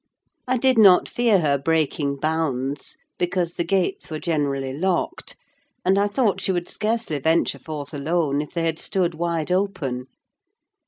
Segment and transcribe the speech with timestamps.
[0.47, 5.35] I did not fear her breaking bounds; because the gates were generally locked,
[5.85, 10.07] and I thought she would scarcely venture forth alone, if they had stood wide open.